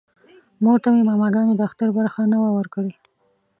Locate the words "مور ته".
0.63-0.89